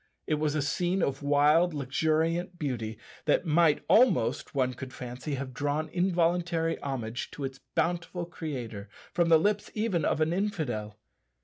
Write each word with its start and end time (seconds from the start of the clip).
It 0.25 0.39
was 0.39 0.55
a 0.55 0.63
scene 0.63 1.03
of 1.03 1.21
wild, 1.21 1.75
luxuriant 1.75 2.57
beauty, 2.57 2.97
that 3.25 3.45
might 3.45 3.83
almost 3.87 4.55
(one 4.55 4.73
could 4.73 4.91
fancy) 4.91 5.35
have 5.35 5.53
drawn 5.53 5.89
involuntary 5.89 6.79
homage 6.79 7.29
to 7.29 7.43
its 7.43 7.59
bountiful 7.75 8.25
Creator 8.25 8.89
from 9.13 9.29
the 9.29 9.37
lips 9.37 9.69
even 9.75 10.03
of 10.03 10.19
an 10.19 10.33
infidel. 10.33 10.97